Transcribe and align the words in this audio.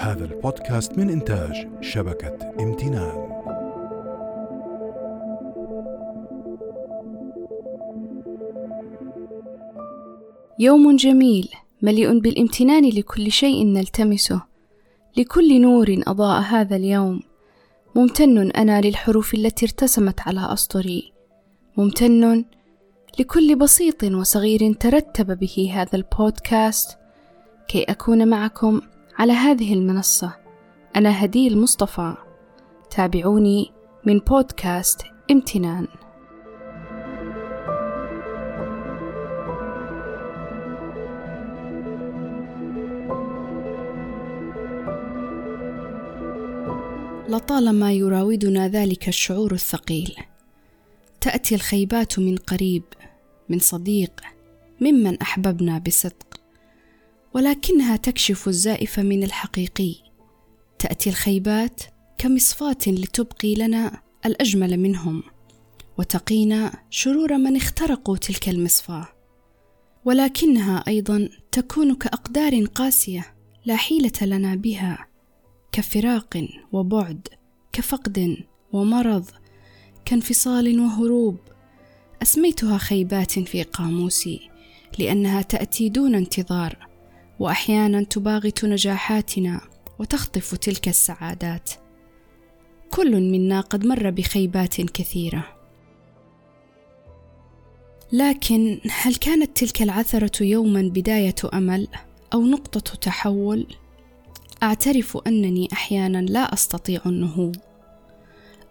هذا 0.00 0.24
البودكاست 0.24 0.98
من 0.98 1.10
إنتاج 1.10 1.68
شبكة 1.80 2.54
امتنان. 2.60 3.28
يوم 10.58 10.96
جميل 10.96 11.48
مليء 11.82 12.18
بالامتنان 12.18 12.88
لكل 12.88 13.32
شيء 13.32 13.66
نلتمسه. 13.66 14.42
لكل 15.16 15.60
نور 15.60 16.02
أضاء 16.06 16.40
هذا 16.40 16.76
اليوم. 16.76 17.20
ممتن 17.94 18.50
أنا 18.50 18.80
للحروف 18.80 19.34
التي 19.34 19.66
ارتسمت 19.66 20.20
على 20.20 20.52
أسطري. 20.52 21.12
ممتن 21.76 22.44
لكل 23.18 23.56
بسيط 23.56 24.04
وصغير 24.04 24.72
ترتب 24.72 25.38
به 25.38 25.70
هذا 25.74 25.94
البودكاست. 25.94 26.98
كي 27.68 27.82
أكون 27.82 28.28
معكم 28.28 28.80
على 29.18 29.32
هذه 29.32 29.74
المنصة. 29.74 30.36
أنا 30.96 31.24
هدي 31.24 31.48
المصطفى. 31.48 32.14
تابعوني 32.90 33.72
من 34.06 34.18
بودكاست 34.18 35.02
امتنان. 35.30 35.86
لطالما 47.28 47.92
يراودنا 47.92 48.68
ذلك 48.68 49.08
الشعور 49.08 49.52
الثقيل 49.52 50.14
تأتي 51.20 51.54
الخيبات 51.54 52.18
من 52.18 52.36
قريب 52.36 52.84
من 53.48 53.58
صديق 53.58 54.20
ممن 54.80 55.20
أحببنا 55.20 55.78
بصدق. 55.78 56.27
ولكنها 57.34 57.96
تكشف 57.96 58.48
الزائف 58.48 58.98
من 58.98 59.22
الحقيقي. 59.22 59.94
تأتي 60.78 61.10
الخيبات 61.10 61.82
كمصفاة 62.18 62.78
لتبقي 62.86 63.54
لنا 63.54 64.02
الأجمل 64.26 64.76
منهم 64.76 65.22
وتقينا 65.98 66.72
شرور 66.90 67.38
من 67.38 67.56
اخترقوا 67.56 68.16
تلك 68.16 68.48
المصفاة. 68.48 69.08
ولكنها 70.04 70.84
أيضا 70.88 71.28
تكون 71.52 71.94
كأقدار 71.94 72.64
قاسية 72.64 73.34
لا 73.64 73.76
حيلة 73.76 74.12
لنا 74.22 74.54
بها 74.54 75.06
كفراق 75.72 76.48
وبعد 76.72 77.28
كفقد 77.72 78.36
ومرض 78.72 79.30
كانفصال 80.04 80.80
وهروب. 80.80 81.36
أسميتها 82.22 82.78
خيبات 82.78 83.38
في 83.38 83.62
قاموسي 83.62 84.50
لأنها 84.98 85.42
تأتي 85.42 85.88
دون 85.88 86.14
انتظار. 86.14 86.87
وأحيانا 87.40 88.02
تباغت 88.02 88.64
نجاحاتنا 88.64 89.60
وتخطف 89.98 90.54
تلك 90.54 90.88
السعادات. 90.88 91.70
كل 92.90 93.20
منا 93.20 93.60
قد 93.60 93.86
مر 93.86 94.10
بخيبات 94.10 94.80
كثيرة. 94.80 95.44
لكن 98.12 98.80
هل 98.90 99.14
كانت 99.14 99.56
تلك 99.56 99.82
العثرة 99.82 100.42
يوما 100.44 100.82
بداية 100.82 101.34
أمل 101.54 101.88
أو 102.34 102.42
نقطة 102.42 102.94
تحول؟ 102.94 103.66
أعترف 104.62 105.18
أنني 105.26 105.68
أحيانا 105.72 106.18
لا 106.18 106.54
أستطيع 106.54 107.00
النهوض. 107.06 107.56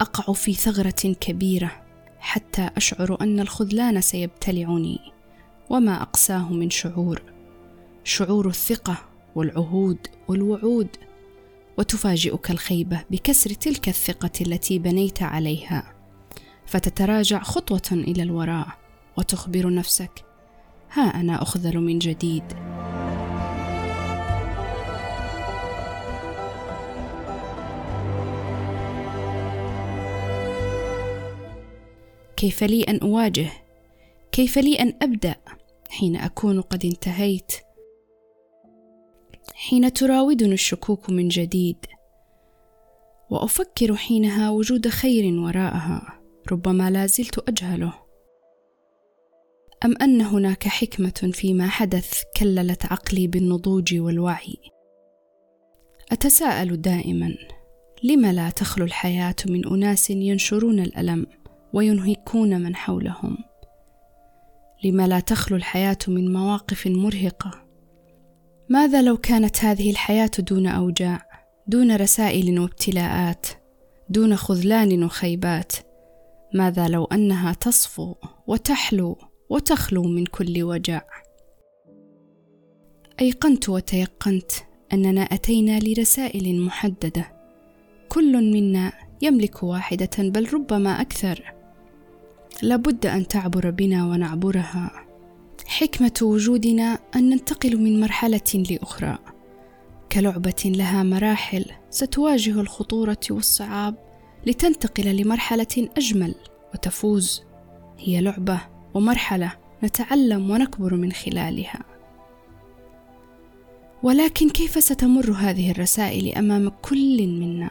أقع 0.00 0.32
في 0.32 0.54
ثغرة 0.54 1.14
كبيرة 1.20 1.82
حتى 2.18 2.70
أشعر 2.76 3.18
أن 3.20 3.40
الخذلان 3.40 4.00
سيبتلعني 4.00 4.98
وما 5.70 6.02
أقساه 6.02 6.52
من 6.52 6.70
شعور. 6.70 7.22
شعور 8.04 8.48
الثقة 8.48 8.96
والعهود 9.34 10.06
والوعود 10.28 10.88
وتفاجئك 11.78 12.50
الخيبة 12.50 13.04
بكسر 13.10 13.50
تلك 13.50 13.88
الثقة 13.88 14.30
التي 14.40 14.78
بنيت 14.78 15.22
عليها. 15.22 15.94
فتتراجع 16.66 17.42
خطوة 17.42 17.88
إلى 17.92 18.22
الوراء 18.22 18.66
وتخبر 19.18 19.74
نفسك 19.74 20.24
ها 20.92 21.20
أنا 21.20 21.42
أخذل 21.42 21.78
من 21.78 21.98
جديد. 21.98 22.44
كيف 32.36 32.64
لي 32.64 32.82
أن 32.82 32.98
أواجه؟ 32.98 33.50
كيف 34.32 34.58
لي 34.58 34.74
أن 34.74 34.94
أبدأ 35.02 35.34
حين 35.90 36.16
أكون 36.16 36.60
قد 36.60 36.84
انتهيت؟ 36.84 37.52
حين 39.62 39.92
تراودني 39.92 40.52
الشكوك 40.52 41.10
من 41.10 41.28
جديد. 41.28 41.76
وأفكر 43.30 43.96
حينها 43.96 44.50
وجود 44.50 44.88
خير 44.88 45.34
وراءها 45.34 46.20
ربما 46.52 46.90
لا 46.90 47.06
زلت 47.06 47.48
أجهله. 47.48 47.94
أم 49.84 49.94
أن 50.02 50.20
هناك 50.20 50.68
حكمة 50.68 51.30
فيما 51.32 51.68
حدث 51.68 52.22
كللت 52.36 52.86
عقلي 52.86 53.26
بالنضوج 53.26 53.94
والوعي؟ 53.94 54.56
أتساءل 56.12 56.80
دائما 56.80 57.34
لم 58.02 58.26
لا 58.26 58.50
تخلو 58.50 58.84
الحياة 58.84 59.36
من 59.46 59.68
أناس 59.68 60.10
ينشرون 60.10 60.80
الألم 60.80 61.26
وينهكون 61.72 62.60
من 62.60 62.76
حولهم؟ 62.76 63.38
لما 64.84 65.06
لا 65.06 65.20
تخلو 65.20 65.56
الحياة 65.56 65.98
من 66.08 66.32
مواقف 66.32 66.86
مرهقة؟ 66.86 67.69
ماذا 68.70 69.02
لو 69.02 69.16
كانت 69.16 69.64
هذه 69.64 69.90
الحياة 69.90 70.30
دون 70.38 70.66
أوجاع 70.66 71.22
دون 71.66 71.96
رسائل 71.96 72.60
وابتلاءات 72.60 73.46
دون 74.08 74.36
خذلان 74.36 75.04
وخيبات؟ 75.04 75.72
ماذا 76.54 76.88
لو 76.88 77.04
أنها 77.04 77.52
تصفو 77.52 78.14
وتحلو 78.46 79.18
وتخلو 79.50 80.02
من 80.02 80.26
كل 80.26 80.62
وجع؟ 80.62 81.02
أيقنت 83.20 83.68
وتيقنت 83.68 84.52
أننا 84.92 85.20
أتينا 85.20 85.78
لرسائل 85.78 86.60
محددة. 86.60 87.32
كل 88.08 88.52
منا 88.52 88.92
يملك 89.22 89.62
واحدة 89.62 90.10
بل 90.18 90.54
ربما 90.54 91.00
أكثر. 91.00 91.54
لابد 92.62 93.06
أن 93.06 93.28
تعبر 93.28 93.70
بنا 93.70 94.06
ونعبرها. 94.06 95.09
حكمة 95.70 96.12
وجودنا 96.22 96.98
أن 97.16 97.30
ننتقل 97.30 97.76
من 97.76 98.00
مرحلة 98.00 98.64
لأخرى. 98.70 99.18
كلعبة 100.12 100.62
لها 100.64 101.02
مراحل 101.02 101.64
ستواجه 101.90 102.60
الخطورة 102.60 103.20
والصعاب 103.30 103.94
لتنتقل 104.46 105.16
لمرحلة 105.16 105.88
أجمل 105.96 106.34
وتفوز. 106.74 107.42
هي 107.98 108.20
لعبة 108.20 108.60
ومرحلة 108.94 109.52
نتعلم 109.84 110.50
ونكبر 110.50 110.94
من 110.94 111.12
خلالها. 111.12 111.80
ولكن 114.02 114.48
كيف 114.48 114.84
ستمر 114.84 115.32
هذه 115.32 115.70
الرسائل 115.70 116.34
أمام 116.34 116.68
كل 116.68 117.26
منا؟ 117.26 117.70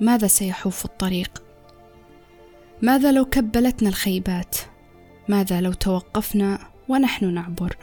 ماذا 0.00 0.26
سيحوف 0.26 0.84
الطريق؟ 0.84 1.42
ماذا 2.82 3.12
لو 3.12 3.24
كبلتنا 3.24 3.88
الخيبات؟ 3.88 4.56
ماذا 5.28 5.60
لو 5.60 5.72
توقفنا 5.72 6.75
ونحن 6.88 7.34
نعبر. 7.34 7.76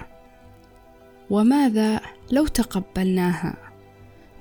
وماذا 1.30 2.02
لو 2.31 2.47
تقبلناها 2.47 3.58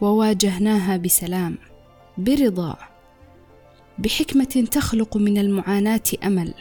وواجهناها 0.00 0.96
بسلام 0.96 1.58
برضا 2.18 2.76
بحكمة 3.98 4.68
تخلق 4.70 5.16
من 5.16 5.38
المعاناة 5.38 6.02
أمل 6.24 6.54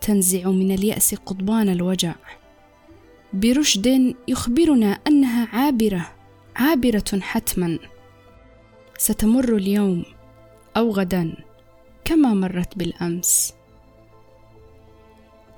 تنزع 0.00 0.50
من 0.50 0.72
اليأس 0.72 1.14
قضبان 1.14 1.68
الوجع. 1.68 2.14
برشد 3.32 4.14
يخبرنا 4.28 4.98
أنها 5.06 5.48
عابرة 5.52 6.06
عابرة 6.56 7.20
حتما. 7.20 7.78
ستمر 8.98 9.56
اليوم 9.56 10.04
أو 10.76 10.90
غدا 10.90 11.34
كما 12.04 12.34
مرت 12.34 12.78
بالأمس. 12.78 13.54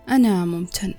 أنا 0.09 0.45
ممتن. 0.45 0.95